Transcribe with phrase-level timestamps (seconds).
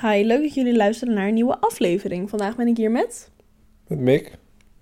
[0.00, 2.30] Hi, leuk dat jullie luisteren naar een nieuwe aflevering.
[2.30, 3.30] Vandaag ben ik hier met
[3.86, 4.32] Met Mick,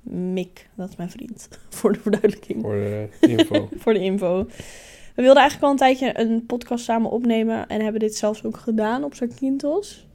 [0.02, 3.68] Mick, dat is mijn vriend, voor de verduidelijking, voor de info.
[3.82, 4.44] voor de info.
[5.14, 8.56] We wilden eigenlijk al een tijdje een podcast samen opnemen en hebben dit zelfs ook
[8.56, 10.06] gedaan op Zakynthos.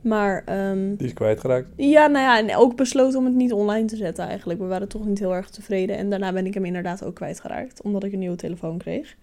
[0.00, 1.68] Maar ehm, Die is kwijtgeraakt.
[1.76, 4.60] ja, nou ja, en ook besloten om het niet online te zetten eigenlijk.
[4.60, 7.82] We waren toch niet heel erg tevreden en daarna ben ik hem inderdaad ook kwijtgeraakt,
[7.82, 9.16] omdat ik een nieuwe telefoon kreeg.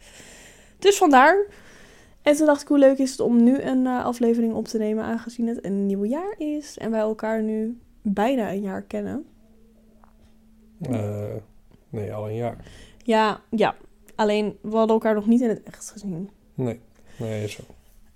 [0.79, 1.45] Dus vandaar.
[2.21, 4.77] En toen dacht ik, hoe leuk is het om nu een eh, aflevering op te
[4.77, 9.25] nemen, aangezien het een nieuw jaar is en wij elkaar nu bijna een jaar kennen.
[10.81, 11.35] Eh,
[11.89, 12.65] nee, al een jaar.
[13.03, 13.75] Ja, ja.
[14.15, 16.29] Alleen, we hadden elkaar nog niet in het echt gezien.
[16.53, 16.79] Nee,
[17.19, 17.63] nee, zo.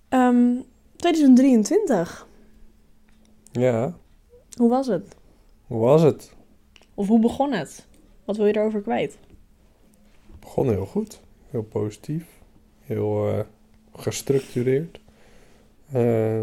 [0.09, 0.55] Ehm
[0.95, 2.27] 2023.
[3.51, 3.93] Ja,
[4.57, 5.15] Hoe was het?
[5.67, 6.34] hoe was het?
[6.93, 7.87] Of hoe begon het?
[8.26, 9.17] Wat wil je erover kwijt?
[10.40, 11.21] Begon heel goed.
[11.49, 12.26] Heel positief.
[12.79, 13.40] Heel eh,
[13.98, 14.99] gestructureerd.
[15.91, 16.41] Eh,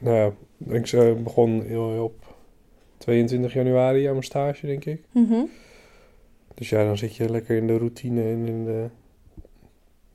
[0.00, 0.32] nou ja,
[0.74, 2.34] ik eh, begon heel, op
[2.98, 5.00] 22 januari aan mijn stage, denk ik.
[5.12, 5.40] Mhm.
[6.54, 8.86] Dus ja, dan zit je lekker in de routine en in de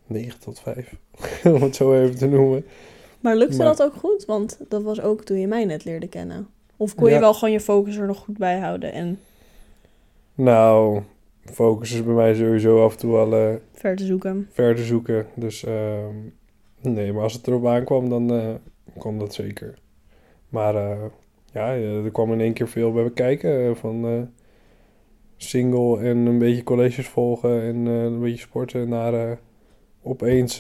[0.08, 0.96] 9 tot 5.
[1.44, 2.66] Om het zo even te noemen.
[3.20, 4.26] Maar lukte Maar- dat ook goed?
[4.26, 6.48] Want dat was ook toen je mij net leerde kennen.
[6.78, 7.20] Of kon je Ja.
[7.20, 9.20] wel gewoon je focus er nog goed bij houden en
[10.36, 11.02] Nou,
[11.44, 14.50] focus is bij mij sowieso af en toe wel eh, ver te zoeken?
[14.52, 15.28] ver te zoeken.
[15.36, 16.16] Dus ehm,
[16.84, 18.54] nee, maar als het erop aankwam, dan eh
[18.98, 19.80] kon dat zeker.
[20.50, 21.06] Maar eh,
[21.54, 23.78] ja, eh, er kwam in één keer veel bij bekijken.
[23.78, 24.30] van
[25.38, 29.40] single en een beetje colleges volgen en een beetje sporten naar
[30.02, 30.58] opeens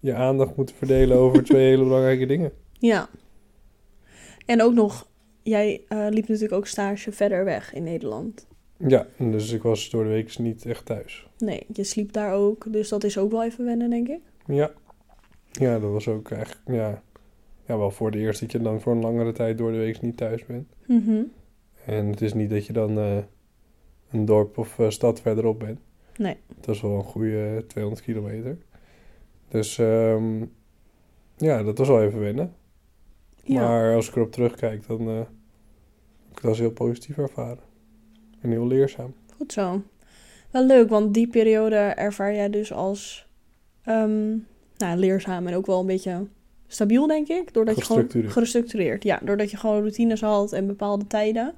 [0.00, 2.52] je aandacht moeten verdelen over twee hele belangrijke dingen.
[2.78, 3.08] Ja.
[4.46, 5.08] En ook nog,
[5.42, 8.46] jij liep natuurlijk ook stage verder weg in Nederland.
[8.86, 11.26] Ja, dus ik was door de week niet echt thuis.
[11.38, 12.72] Nee, je sliep daar ook.
[12.72, 14.20] Dus dat is ook wel even wennen, denk ik.
[14.46, 14.70] Ja.
[15.52, 17.02] Ja, dat was ook eigenlijk, ja,
[17.66, 20.00] ja, wel voor de eerst dat je dan voor een langere tijd door de week
[20.00, 20.68] niet thuis bent.
[20.86, 21.22] Mhm.
[21.84, 23.18] En het is niet dat je dan eh,
[24.10, 25.80] een dorp of eh, stad verderop bent.
[26.16, 26.36] Nee.
[26.60, 28.58] Dat is wel een goede eh, 200 kilometer.
[29.48, 30.44] Dus ehm,
[31.36, 32.54] ja, dat was wel even wennen.
[33.44, 33.60] Ja.
[33.60, 35.28] Maar als ik erop terugkijk, dan eh, heb
[36.30, 37.70] ik het als heel positief ervaren.
[38.42, 39.14] En heel leerzaam.
[39.36, 39.82] Goed zo.
[40.50, 43.26] Wel leuk, want die periode ervaar jij dus als
[43.84, 44.30] ehm,
[44.76, 46.26] nou, leerzaam en ook wel een beetje
[46.66, 47.54] stabiel, denk ik.
[47.54, 49.02] Doordat je gewoon Gestructureerd.
[49.02, 51.54] Ja, doordat je gewoon routines had en bepaalde tijden.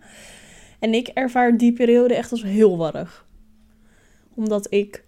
[0.79, 3.27] En ik ervaar die periode echt als heel warrig.
[4.35, 5.05] Omdat ik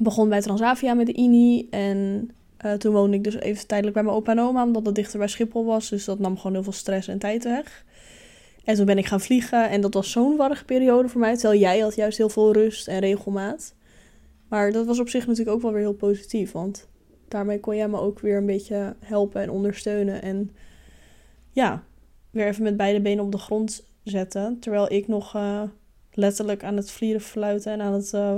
[0.00, 4.04] begon bij Transavia met de INI en eh, toen woonde ik dus even tijdelijk bij
[4.04, 5.88] mijn opa en oma, omdat het dichter bij Schiphol was.
[5.88, 7.84] Dus dat nam gewoon heel veel stress en tijd weg.
[8.64, 11.36] En toen ben ik gaan vliegen en dat was zo'n warrige periode voor mij.
[11.36, 13.74] Terwijl jij had juist heel veel rust en regelmaat.
[14.48, 16.52] Maar dat was op zich natuurlijk ook wel weer heel positief.
[16.52, 16.88] Want
[17.28, 20.22] daarmee kon jij me ook weer een beetje helpen en ondersteunen.
[20.22, 20.50] En
[21.50, 21.82] ja,
[22.30, 24.58] weer even met beide benen op de grond zetten.
[24.60, 25.62] Terwijl ik nog eh,
[26.12, 28.36] letterlijk aan het vlieren fluiten en aan het eh,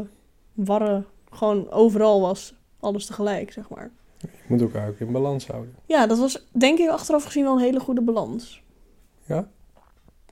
[0.54, 2.54] warren gewoon overal was.
[2.80, 3.90] Alles tegelijk, zeg maar.
[4.20, 5.74] Je moet elkaar ook in balans houden.
[5.86, 8.62] Ja, dat was denk ik achteraf gezien wel een hele goede balans.
[9.26, 9.48] Ja?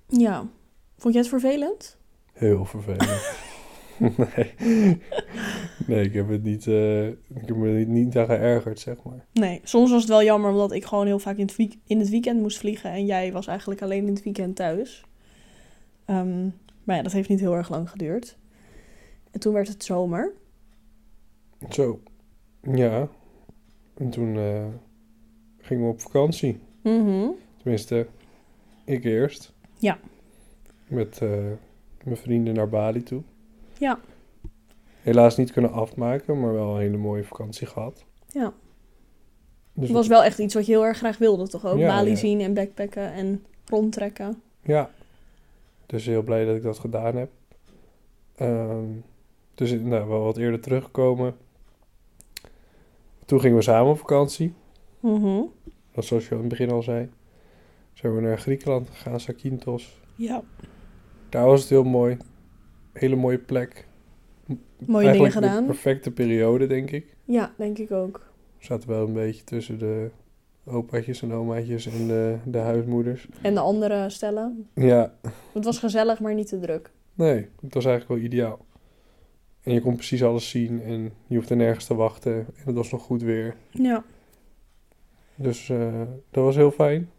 [0.09, 0.49] Ja.
[0.97, 1.97] Vond jij het vervelend?
[2.33, 3.43] Heel vervelend.
[4.17, 4.53] nee.
[5.87, 7.17] nee, ik heb het niet, eh, ik
[7.47, 9.27] heb me niet, niet aan geërgerd, zeg maar.
[9.33, 11.99] Nee, soms was het wel jammer omdat ik gewoon heel vaak in het, week- in
[11.99, 15.05] het weekend moest vliegen en jij was eigenlijk alleen in het weekend thuis.
[16.05, 16.45] Ehm,
[16.85, 18.37] maar ja, dat heeft niet heel erg lang geduurd.
[19.31, 20.33] En toen werd het zomer.
[21.71, 22.01] Zo,
[22.63, 23.09] ja.
[23.95, 24.65] En toen eh,
[25.59, 26.59] gingen we op vakantie.
[26.83, 27.27] Mhm.
[27.57, 28.07] Tenminste,
[28.85, 29.53] ik eerst.
[29.85, 29.99] Ja.
[30.87, 31.29] Met eh,
[32.05, 33.23] mijn vrienden naar Bali toe.
[33.79, 33.99] Ja.
[35.01, 38.05] Helaas niet kunnen afmaken, maar wel een hele mooie vakantie gehad.
[38.27, 38.53] Ja.
[39.73, 41.79] Dus Het was wel echt iets wat je heel erg graag wilde, toch ook?
[41.79, 42.17] Ja, Bali ja.
[42.17, 44.43] zien en backpacken en rondtrekken.
[44.63, 44.91] Ja.
[45.87, 47.31] Dus heel blij dat ik dat gedaan heb.
[48.35, 48.87] Ehm,
[49.55, 51.37] dus nou, wel wat eerder teruggekomen.
[53.25, 54.55] Toen gingen we samen op vakantie.
[55.01, 55.43] Mhm.
[55.93, 57.09] Dat zoals je in het begin al zei.
[57.95, 60.01] Zijn we naar Griekenland gegaan, Zakynthos.
[60.15, 60.43] Ja.
[61.29, 62.17] Daar was het heel mooi.
[62.93, 63.87] Hele mooie plek.
[64.47, 64.57] Mooie
[64.89, 65.65] dingen Eigenlijk gedaan.
[65.67, 67.17] perfecte periode, denk ik.
[67.25, 68.33] Ja, denk ik ook.
[68.59, 70.11] We zaten wel een beetje tussen de
[70.65, 73.29] opaatjes en omaatjes en de, de huismoeders.
[73.43, 74.69] En de andere stellen.
[74.75, 75.15] Ja,
[75.53, 76.91] Het was gezellig, maar niet te druk.
[77.15, 78.65] nee, het was eigenlijk wel ideaal.
[79.63, 82.35] En je kon precies alles zien en je hoefde nergens te wachten.
[82.35, 83.57] En het was nog goed weer.
[83.71, 84.05] Ja.
[85.35, 86.01] Dus eh,
[86.31, 87.11] dat was heel fijn.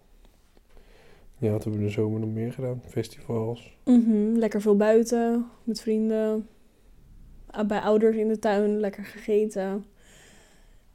[1.37, 2.81] Ja, wat hebben we de zomer nog meer gedaan?
[2.87, 3.77] Festivals.
[3.85, 6.47] Mhm, Lekker veel buiten, met vrienden.
[7.67, 9.85] Bij ouders in de tuin, lekker gegeten.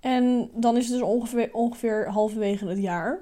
[0.00, 3.20] En dan is het dus ongeveer, ongeveer halverwege het jaar.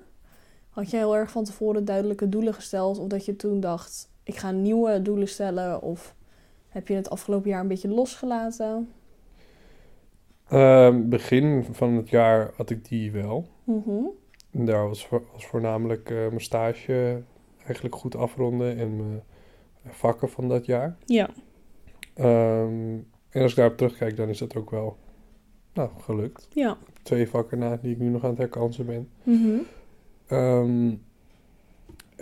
[0.70, 2.98] Had jij heel erg van tevoren duidelijke doelen gesteld?
[2.98, 5.82] Of dat je toen dacht, ik ga nieuwe doelen stellen?
[5.82, 6.14] Of
[6.68, 8.88] heb je het afgelopen jaar een beetje losgelaten?
[10.48, 13.46] Ehm, begin van het jaar had ik die wel.
[13.64, 14.04] Mhm.
[14.50, 17.22] Daar was, was voornamelijk eh, mijn stage
[17.64, 19.22] eigenlijk goed afronden en mijn
[19.84, 20.96] vakken van dat jaar.
[21.04, 21.30] Ja.
[22.14, 22.96] Ehm,
[23.28, 24.96] en als ik daarop terugkijk, dan is dat ook wel
[25.74, 26.48] nou, gelukt.
[26.52, 26.76] Ja.
[27.02, 29.08] Twee vakken na die ik nu nog aan het herkansen ben.
[29.22, 29.58] Mhm.
[30.26, 30.94] Ehm,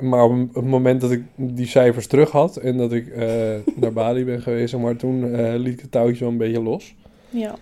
[0.01, 3.93] maar op het moment dat ik die cijfers terug had en dat ik eh, naar
[3.93, 6.97] Bali ben geweest, maar toen eh, liet ik het touwtje wel een beetje los.
[7.31, 7.55] Ja.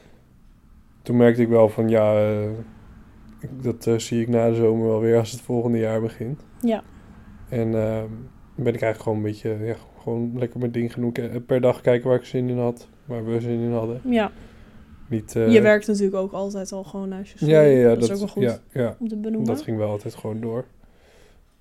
[1.02, 2.32] Toen merkte ik wel van ja,
[3.60, 6.40] dat eh, zie ik na de zomer wel weer als het volgende jaar begint.
[6.62, 6.82] Ja.
[7.48, 8.06] En ehm,
[8.54, 11.12] ben ik eigenlijk gewoon een beetje, ja, gewoon lekker mijn ding genoeg.
[11.12, 14.00] eh, Per dag kijken waar ik zin in had, waar we zin in hadden.
[14.04, 14.32] Ja.
[15.08, 18.02] Niet, eh, je werkt natuurlijk ook altijd al gewoon naast je Ja, ja, ja, dat,
[18.02, 19.46] is ook wel goed Ja, ja, om te benoemen.
[19.46, 20.64] dat ging wel altijd gewoon door.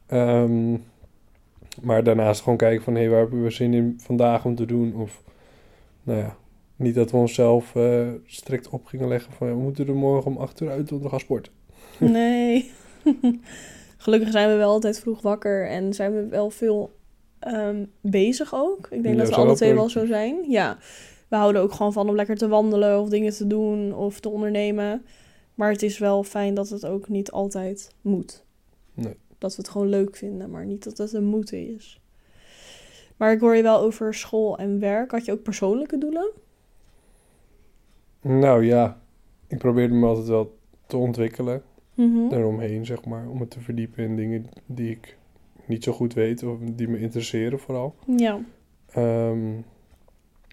[0.06, 0.72] Ehm,
[1.82, 4.96] maar daarnaast gewoon kijken van, hé, waar hebben we zin in vandaag om te doen?
[4.96, 5.22] Of,
[6.04, 6.36] nou ja,
[6.76, 10.32] niet dat we onszelf eh, strikt op gingen leggen van, ja, we moeten er morgen
[10.32, 11.52] om acht uur uit om te gaan sporten.
[12.18, 12.72] Nee.
[13.98, 16.92] Gelukkig zijn we wel altijd vroeg wakker en zijn we wel veel
[17.40, 18.88] ehm, bezig ook.
[18.90, 20.50] Ik denk Ja, dat we alle twee wel zo zijn.
[20.50, 20.78] Ja.
[21.28, 24.30] We houden ook gewoon van om lekker te wandelen of dingen te doen of te
[24.30, 25.06] ondernemen.
[25.56, 28.46] Maar het is wel fijn dat het ook niet altijd moet.
[28.94, 29.16] Nee.
[29.38, 32.02] Dat we het gewoon leuk vinden, maar niet dat het een moeten is.
[33.18, 35.12] Maar ik hoor je wel over school en werk.
[35.12, 36.32] Had je ook persoonlijke doelen?
[38.22, 39.02] Nou ja,
[39.48, 40.58] ik probeerde me altijd wel
[40.88, 41.64] te ontwikkelen
[41.94, 42.30] Mhm.
[42.30, 43.30] daaromheen, zeg maar.
[43.30, 45.18] Om me te verdiepen in dingen die ik
[45.66, 47.96] niet zo goed weet of die me interesseren vooral.
[48.18, 48.40] Ja.
[48.90, 49.52] Ehm,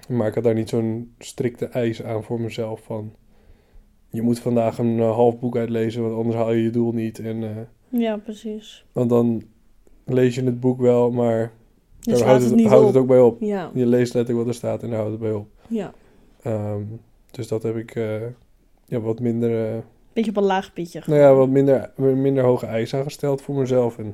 [0.09, 3.13] maar ik had daar niet zo'n strikte eis aan voor mezelf van...
[4.11, 7.19] Je moet vandaag een eh, half boek uitlezen, want anders haal je je doel niet.
[7.19, 8.85] En, eh, ja, precies.
[8.93, 9.43] want dan
[10.05, 11.51] lees je het boek wel, maar Je
[12.11, 13.41] daar slaat houdt het het, houdt het ook bij op.
[13.41, 15.49] Ja, Je leest letterlijk wat er staat en daar houdt het bij op.
[15.69, 15.93] ja.
[16.43, 16.83] Ehm,
[17.31, 18.21] dus dat heb ik eh,
[18.87, 19.83] ja, wat minder...
[20.13, 21.03] Beetje op een laag pitje.
[21.07, 23.99] nou ja, wat minder, minder hoge eisen aangesteld voor mezelf.
[23.99, 24.07] En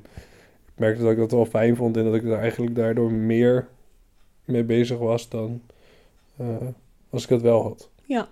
[0.67, 3.69] ik merkte dat ik dat wel fijn vond en dat ik daar eigenlijk daardoor meer
[4.45, 5.61] mee bezig was dan
[6.37, 6.57] eh,
[7.11, 7.91] als ik het wel had.
[8.05, 8.29] Ja.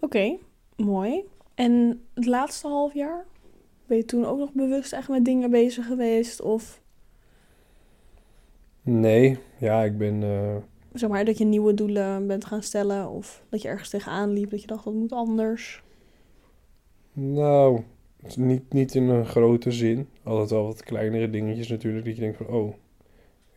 [0.00, 0.36] Oké,
[0.76, 1.22] mooi.
[1.54, 3.24] En het laatste half jaar?
[3.86, 6.40] Ben je toen ook nog bewust echt met dingen bezig geweest?
[6.40, 6.82] Of
[8.82, 10.22] Nee, ja, ik ben.
[10.22, 10.56] eh,
[10.92, 13.08] zeg maar dat je nieuwe doelen bent gaan stellen?
[13.08, 15.82] Of dat je ergens tegenaan liep dat je dacht dat moet anders?
[17.14, 17.80] Nou,
[18.36, 20.06] niet, niet in een grote zin.
[20.22, 22.04] Altijd wel wat kleinere dingetjes natuurlijk.
[22.04, 22.74] Dat je denkt van, oh,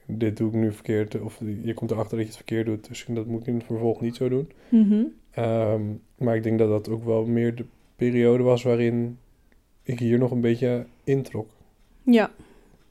[0.05, 1.21] dit doe ik nu verkeerd.
[1.21, 2.87] Of je komt erachter dat je het verkeerd doet.
[2.87, 4.51] Dus dat moet ik in het vervolg niet zo doen.
[4.69, 5.03] Mhm.
[5.31, 5.81] Ehm,
[6.17, 7.65] maar ik denk dat dat ook wel meer de
[7.95, 9.17] periode was waarin
[9.83, 11.49] ik hier nog een beetje introk.
[12.03, 12.31] Ja.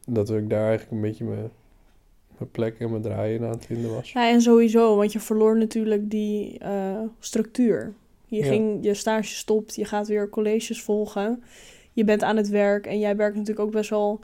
[0.07, 1.51] Dat ik daar eigenlijk een beetje mijn,
[2.39, 4.13] mijn plek en mijn draaien aan het vinden was.
[4.13, 7.93] ja, en sowieso, want je verloor natuurlijk die eh, structuur.
[8.27, 8.45] Je Ja.
[8.47, 11.43] ging je stage stopt, je gaat weer colleges volgen.
[11.93, 14.21] Je bent aan het werk en jij werkt natuurlijk ook best wel,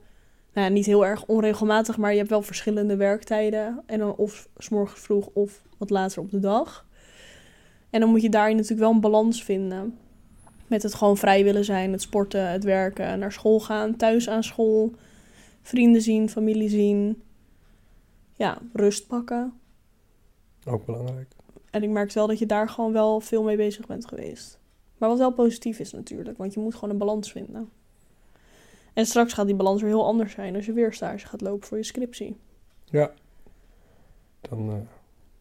[0.53, 3.83] nou ja, niet heel erg onregelmatig, maar je hebt wel verschillende werktijden.
[3.87, 6.87] En dan of s morgens vroeg of wat later op de dag.
[7.91, 9.99] En dan moet je daarin natuurlijk wel een balans vinden.
[10.67, 14.45] Met het gewoon vrij willen zijn, het sporten, het werken, naar school gaan, thuis aan
[14.45, 14.93] school,
[15.63, 17.23] vrienden zien, familie zien.
[18.37, 19.53] Ja, rust pakken.
[20.67, 21.29] Ook belangrijk.
[21.73, 24.59] En ik merk wel dat je daar gewoon wel veel mee bezig bent geweest.
[24.99, 27.71] Maar wat wel positief is natuurlijk, want je moet gewoon een balans vinden.
[28.95, 31.69] En straks gaat die balans weer heel anders zijn als je weer stage gaat lopen
[31.69, 32.37] voor je scriptie.
[32.85, 33.13] Ja.
[34.41, 34.75] Dan eh,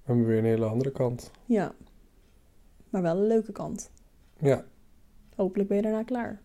[0.03, 1.31] hebben we weer een hele andere kant.
[1.45, 1.73] Ja.
[2.89, 3.91] Maar wel een leuke kant.
[4.37, 4.65] Ja,
[5.35, 6.41] Hopelijk ben je daarna klaar.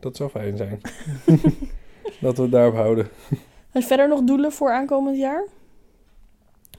[0.00, 0.80] dat zou fijn zijn.
[2.20, 3.08] dat we het daarop houden.
[3.70, 5.46] Heb je verder nog doelen voor aankomend jaar?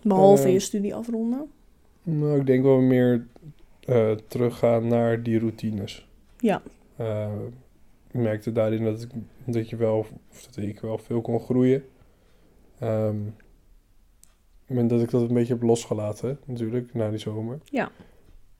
[0.01, 1.51] Behalve Eh, je studie afronden.
[2.05, 3.27] Nou, ik denk wel meer
[3.79, 6.07] eh, teruggaan naar die routines.
[6.37, 6.61] Ja.
[6.95, 7.31] Eh,
[8.07, 9.09] ik merkte daarin dat, ik,
[9.45, 11.83] dat je wel, of dat ik wel veel kon groeien.
[12.79, 13.17] Ehm,
[14.65, 17.59] en dat ik dat een beetje heb losgelaten, natuurlijk, na die zomer.
[17.63, 17.91] Ja.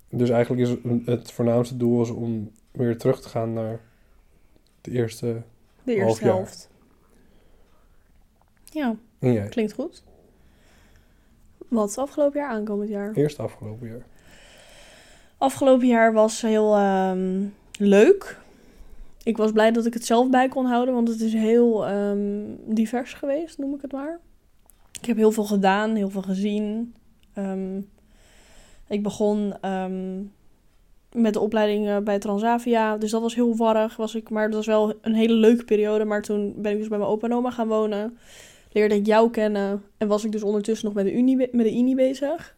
[0.09, 3.79] Dus eigenlijk is het- voornaamste doel was om weer terug te gaan naar
[4.81, 5.25] de eerste.
[5.83, 6.33] De half eerste jaar.
[6.35, 6.69] helft.
[9.19, 10.03] Ja, klinkt goed.
[11.67, 13.13] Wat is afgelopen jaar aankomend jaar?
[13.13, 14.05] Eerste afgelopen jaar.
[15.37, 17.43] Afgelopen jaar was heel ehm,
[17.77, 18.39] leuk.
[19.23, 22.43] Ik was blij dat ik het zelf bij kon houden, want het is heel ehm,
[22.65, 24.19] divers geweest, noem ik het maar.
[24.99, 26.95] Ik heb heel veel gedaan, heel veel gezien.
[27.33, 27.77] Ehm,
[28.87, 29.53] ik begon
[31.15, 32.97] met de opleiding eh, bij Transavia.
[32.97, 33.95] Dus dat was heel warrig.
[33.95, 36.05] Was ik, maar dat was wel een hele leuke periode.
[36.05, 38.17] Maar toen ben ik dus bij mijn opa en oma gaan wonen.
[38.75, 39.83] Leerde ik jou kennen.
[39.97, 42.55] En was ik dus ondertussen nog met de, Unie, met de Unie bezig.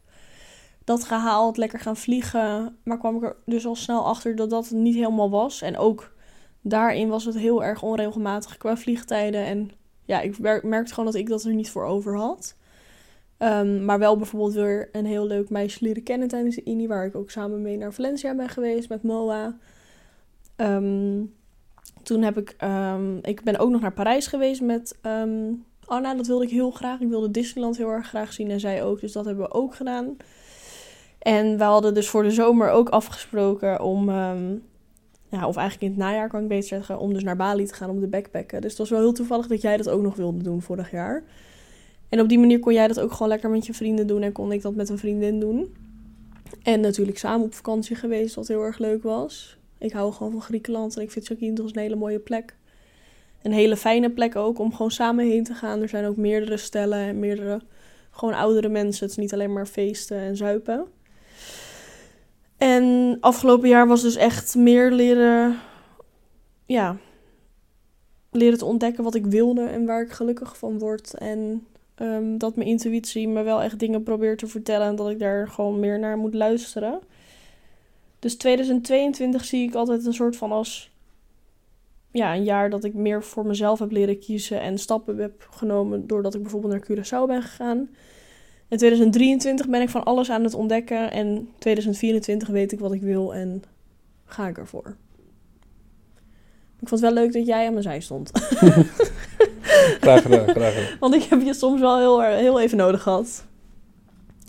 [0.84, 2.78] Dat gehaald, lekker gaan vliegen.
[2.84, 5.62] Maar kwam ik er dus al snel achter dat dat niet helemaal was.
[5.62, 6.14] En ook
[6.62, 9.46] daarin was het heel erg onregelmatig qua vliegtijden.
[9.46, 9.72] En
[10.06, 12.56] ja, ik merkte gewoon dat ik dat er niet voor over had.
[13.40, 17.06] Um, maar wel bijvoorbeeld weer een heel leuk meisje leren kennen tijdens de INI, waar
[17.06, 19.58] ik ook samen mee naar Valencia ben geweest met Moa.
[20.56, 21.34] Um,
[22.04, 24.98] toen heb ik, um, ik ben ook nog naar Parijs geweest met
[25.88, 27.00] Anna, dat wilde ik heel graag.
[27.00, 29.76] Ik wilde Disneyland heel erg graag zien en zij ook, dus dat hebben we ook
[29.76, 30.18] gedaan.
[31.20, 34.10] En we hadden dus voor de zomer ook afgesproken om,
[35.30, 37.74] ja, of eigenlijk in het najaar kan ik beter zeggen, om dus naar Bali te
[37.74, 38.62] gaan om te backpacken.
[38.62, 41.24] Dus het was wel heel toevallig dat jij dat ook nog wilde doen vorig jaar.
[42.10, 44.32] En op die manier kon jij dat ook gewoon lekker met je vrienden doen en
[44.32, 45.76] kon ik dat met een vriendin doen.
[46.64, 49.58] En natuurlijk samen op vakantie geweest, wat heel erg leuk was.
[49.78, 52.56] Ik hou gewoon van Griekenland en ik vind Zakynthos een hele mooie plek.
[53.48, 55.82] Een hele fijne plek ook om gewoon samen heen te gaan.
[55.82, 57.62] Er zijn ook meerdere stellen en meerdere
[58.12, 59.02] gewoon oudere mensen.
[59.02, 60.86] Het is niet alleen maar feesten en zuipen.
[62.58, 65.60] En afgelopen jaar was dus echt meer leren,
[66.66, 66.98] ja,
[68.32, 71.14] leren te ontdekken wat ik wilde en waar ik gelukkig van word.
[71.14, 71.68] En
[72.02, 75.48] um, dat mijn intuïtie me wel echt dingen probeert te vertellen en dat ik daar
[75.48, 77.00] gewoon meer naar moet luisteren.
[78.20, 80.92] Dus 2022 zie ik altijd een soort van als
[82.18, 86.08] ja, een jaar dat ik meer voor mezelf heb leren kiezen en stappen heb genomen
[86.08, 87.90] doordat ik bijvoorbeeld naar Curaçao ben gegaan.
[88.68, 93.02] In 2023 ben ik van alles aan het ontdekken en 2024 weet ik wat ik
[93.02, 93.64] wil en
[94.26, 94.96] ga ik ervoor.
[96.80, 98.32] Ik vond het wel leuk dat jij aan mijn zij stond.
[100.02, 100.98] graag gedaan, graag gedaan.
[101.00, 103.46] Want ik heb je soms wel heel, heel even nodig gehad.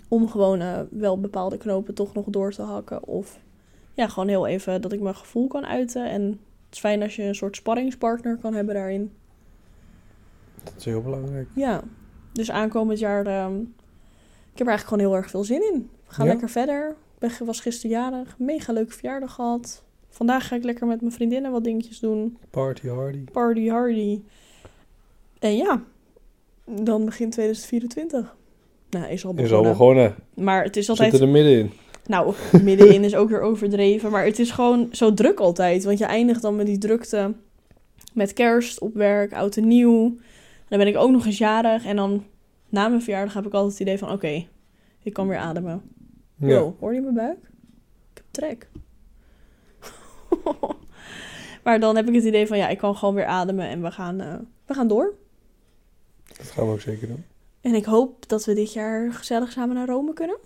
[0.07, 3.07] Om gewoon uh, wel bepaalde knopen toch nog door te hakken.
[3.07, 3.39] Of
[3.93, 6.09] ja, gewoon heel even dat ik mijn gevoel kan uiten.
[6.09, 9.11] En het is fijn als je een soort sparringspartner kan hebben daarin.
[10.63, 11.47] Dat is heel belangrijk.
[11.55, 11.83] Ja,
[12.33, 13.27] dus aankomend jaar...
[13.27, 13.47] Uh,
[14.51, 15.89] ik heb er eigenlijk gewoon heel erg veel zin in.
[16.07, 16.95] We gaan lekker verder.
[17.19, 18.35] Ik was gisteren jarig.
[18.37, 19.83] Mega leuke verjaardag gehad.
[20.09, 22.37] Vandaag ga ik lekker met mijn vriendinnen wat dingetjes doen.
[22.49, 23.23] Party hardy.
[23.23, 24.21] Party hardy.
[25.39, 25.83] En ja,
[26.65, 28.35] dan begint 2024.
[28.89, 29.59] Nou, is al begonnen.
[29.59, 30.15] Is al begonnen.
[30.33, 31.11] Maar het is altijd...
[31.11, 31.71] Zit er middenin.
[32.09, 34.11] Nou, middenin is ook weer overdreven.
[34.11, 35.83] Maar het is gewoon zo druk altijd.
[35.83, 37.33] Want je eindigt dan met die drukte.
[38.13, 40.17] Met kerst, op werk, oud en nieuw.
[40.67, 41.85] Dan ben ik ook nog eens jarig.
[41.85, 42.25] En dan
[42.69, 44.11] na mijn verjaardag heb ik altijd het idee van...
[44.11, 44.47] Oké,
[45.03, 45.81] ik kan weer ademen.
[46.35, 46.71] Ja.
[46.79, 47.37] hoor je mijn buik?
[48.11, 48.69] Ik heb trek.
[51.63, 52.57] maar dan heb ik het idee van...
[52.57, 54.33] Ja, ik kan gewoon weer ademen en we gaan, uh,
[54.65, 55.13] we gaan door.
[56.37, 57.23] Dat gaan we ook zeker doen.
[57.61, 60.37] En ik hoop dat we dit jaar gezellig samen naar Rome kunnen.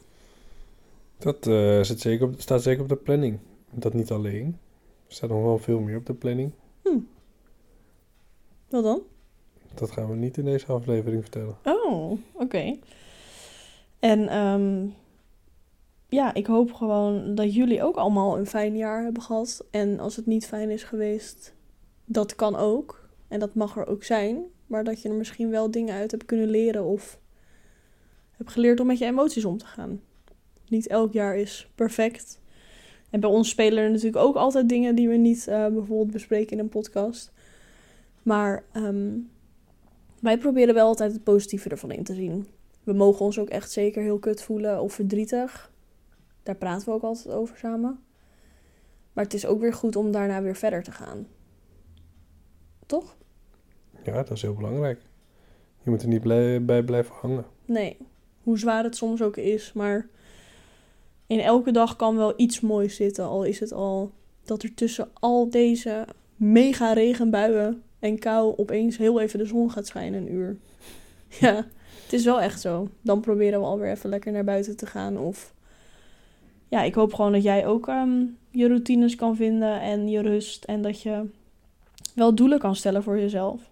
[1.24, 3.40] Dat uh, zit zeker op, staat zeker op de planning.
[3.72, 4.58] Dat niet alleen.
[5.08, 6.52] Er staat nog wel veel meer op de planning.
[6.82, 6.98] Hm.
[8.70, 9.02] Wat dan?
[9.74, 11.56] Dat gaan we niet in deze aflevering vertellen.
[11.64, 12.78] Oh, oké.
[14.00, 14.94] En um,
[16.10, 19.66] ja, ik hoop gewoon dat jullie ook allemaal een fijn jaar hebben gehad.
[19.72, 21.54] En als het niet fijn is geweest,
[22.06, 23.10] dat kan ook.
[23.28, 24.44] En dat mag er ook zijn.
[24.68, 27.20] Maar dat je er misschien wel dingen uit hebt kunnen leren of
[28.32, 30.02] hebt geleerd om met je emoties om te gaan.
[30.74, 32.40] Niet elk jaar is perfect.
[33.10, 36.52] En bij ons spelen er natuurlijk ook altijd dingen die we niet uh, bijvoorbeeld bespreken
[36.52, 37.32] in een podcast.
[38.24, 39.30] Maar um,
[40.20, 42.48] wij proberen wel altijd het positieve ervan in te zien.
[42.84, 45.72] We mogen ons ook echt zeker heel kut voelen of verdrietig.
[46.44, 48.00] Daar praten we ook altijd over samen.
[49.14, 51.28] Maar het is ook weer goed om daarna weer verder te gaan.
[52.86, 53.16] Toch?
[54.04, 55.02] Ja, dat is heel belangrijk.
[55.84, 56.24] Je moet er niet
[56.66, 57.46] bij blijven hangen.
[57.66, 57.98] Nee,
[58.44, 60.08] hoe zwaar het soms ook is, maar
[61.34, 63.26] in elke dag kan wel iets moois zitten.
[63.26, 64.12] Al is het al
[64.44, 69.88] dat er tussen al deze mega regenbuien en kou opeens heel even de zon gaat
[69.88, 70.58] schijnen een uur.
[71.40, 71.56] Ja,
[72.04, 72.88] het is wel echt zo.
[73.02, 75.18] Dan proberen we alweer even lekker naar buiten te gaan.
[75.18, 75.54] Of
[76.70, 80.64] ja, ik hoop gewoon dat jij ook ehm, je routines kan vinden en je rust.
[80.64, 81.30] En dat je
[82.16, 83.72] wel doelen kan stellen voor jezelf.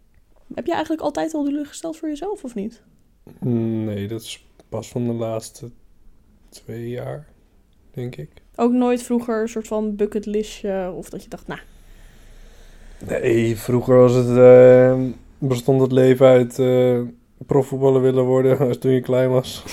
[0.53, 2.81] Heb je eigenlijk altijd al doelen gesteld voor jezelf of niet?
[3.39, 5.71] Nee, dat is pas van de laatste
[6.49, 7.27] twee jaar,
[7.93, 8.29] denk ik.
[8.55, 11.59] Ook nooit vroeger een soort van bucketlistje of dat je dacht, nou...
[13.07, 15.01] Nee, vroeger was het, uh,
[15.37, 17.01] bestond het leven uit uh,
[17.45, 19.63] profvoetballer willen worden toen je klein was.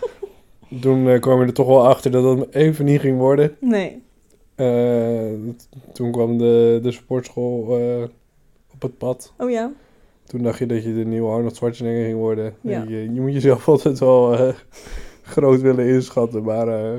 [0.80, 3.56] toen uh, kwam je er toch wel achter dat het even niet ging worden.
[3.60, 4.02] Nee.
[5.92, 7.78] toen kwam de, de sportschool
[8.72, 9.32] op het pad.
[9.38, 9.72] Oh ja.
[10.24, 12.54] Toen dacht je dat je de nieuwe Arnold Schwarzenegger ging worden.
[12.60, 12.84] Ja.
[12.88, 14.52] Je, je, moet jezelf altijd wel
[15.22, 16.94] groot willen inschatten, maar...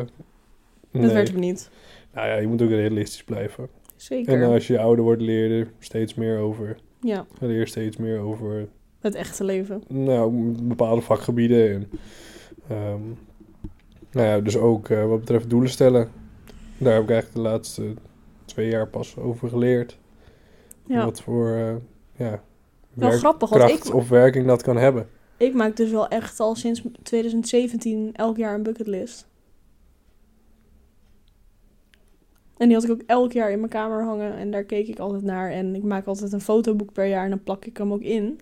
[1.01, 1.69] Dat werd hem niet.
[2.13, 3.67] Nou ja, je moet ook realistisch blijven.
[3.95, 4.41] Zeker.
[4.41, 6.75] En als je ouder wordt, leer je er steeds meer over.
[7.01, 8.67] Ja, Je leert steeds meer over
[8.99, 9.83] het echte leven.
[9.87, 11.69] nou, bepaalde vakgebieden.
[11.73, 11.89] En,
[12.67, 13.01] ehm,
[14.11, 16.09] nou ja, dus ook eh, wat betreft doelen stellen.
[16.77, 17.93] Daar heb ik eigenlijk de laatste
[18.45, 19.97] twee jaar pas over geleerd.
[20.87, 21.75] Ja, Wat voor eh,
[22.17, 22.43] ja,
[22.93, 25.07] wel grappig, want kracht ik, of werking dat kan hebben.
[25.37, 29.27] ik maak dus wel echt al sinds 2017 elk jaar een bucketlist.
[32.57, 34.99] En die had ik ook elk jaar in mijn kamer hangen en daar keek ik
[34.99, 35.51] altijd naar.
[35.51, 38.39] En ik maak altijd een fotoboek per jaar en dan plak ik hem ook in.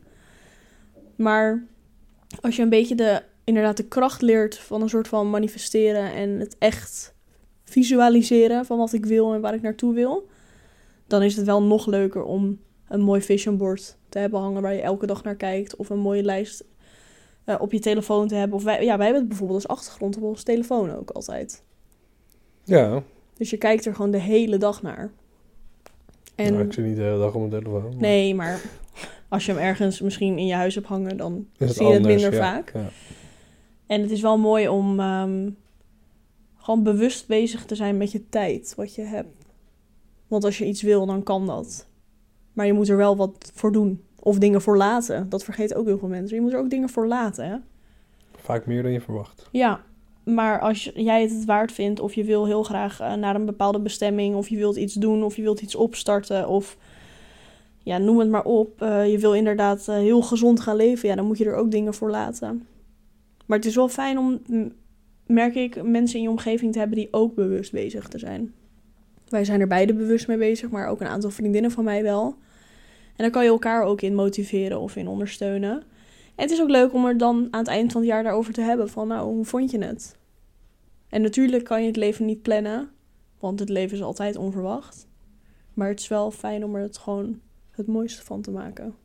[1.16, 1.66] Maar
[2.42, 6.30] als je een beetje de, inderdaad de kracht leert van een soort van manifesteren en
[6.30, 7.14] het echt
[7.64, 10.28] visualiseren van wat ik wil en waar ik naartoe wil,
[11.08, 14.74] dan is het wel nog leuker om een mooi vision board te hebben hangen waar
[14.74, 15.76] je elke dag naar kijkt.
[15.76, 16.64] Of een mooie lijst
[17.44, 18.58] eh, op je telefoon te hebben.
[18.58, 21.64] Of wij, ja, wij hebben het bijvoorbeeld als achtergrond op onze telefoon ook altijd.
[22.64, 23.04] Ja,
[23.42, 25.12] Dus je kijkt er gewoon de hele dag naar.
[26.36, 27.82] En nou, ik zit niet de hele dag op mijn telefoon.
[27.82, 28.62] maar nee, maar
[29.28, 32.34] als je hem ergens misschien in je huis hebt hangen, dan zie je het minder
[32.34, 32.40] ja.
[32.40, 32.72] vaak.
[32.74, 32.90] Ja.
[33.86, 35.50] En het is wel mooi om ehm,
[36.56, 39.46] gewoon bewust bezig te zijn met je tijd, wat je hebt.
[40.28, 41.88] Want als je iets wil, dan kan dat.
[42.54, 44.04] Maar je moet er wel wat voor doen.
[44.20, 45.30] Of dingen voor laten.
[45.30, 46.36] Dat vergeten ook heel veel mensen.
[46.36, 47.58] Je moet er ook dingen voor laten, hè?
[48.36, 49.50] Vaak meer dan je verwacht.
[49.52, 49.84] Ja,
[50.24, 53.46] maar als jij het het waard vindt, of je wil heel graag eh, naar een
[53.46, 56.78] bepaalde bestemming, of je wilt iets doen, of je wilt iets opstarten, of
[57.84, 58.82] ja, noem het maar op.
[58.82, 61.72] eh, je wil inderdaad eh, heel gezond gaan leven, ja, dan moet je er ook
[61.72, 62.68] dingen voor laten.
[63.46, 64.42] Maar het is wel fijn om,
[65.26, 68.54] merk ik, mensen in je omgeving te hebben die ook bewust bezig te zijn.
[69.30, 72.36] Wij zijn er beide bewust mee bezig, maar ook een aantal vriendinnen van mij wel.
[73.16, 75.84] En dan kan je elkaar ook in motiveren of in ondersteunen.
[76.36, 78.54] En het is ook leuk om er dan aan het eind van het jaar daarover
[78.54, 78.90] te hebben.
[78.90, 80.18] Van nou, hoe vond je het?
[81.10, 82.90] En natuurlijk kan je het leven niet plannen.
[83.40, 85.08] Want het leven is altijd onverwacht.
[85.74, 87.40] Maar het is wel fijn om er het gewoon
[87.72, 88.96] het mooiste van te maken.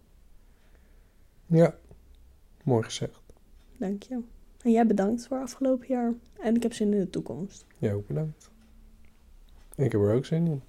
[1.47, 1.75] Ja,
[2.65, 3.21] mooi gezegd.
[3.77, 4.21] Dank je.
[4.63, 6.15] En jij bedankt voor afgelopen jaar.
[6.41, 7.67] En ik heb zin in de toekomst.
[7.79, 8.51] Jij ook bedankt.
[9.77, 10.63] Ik heb er ook zin in.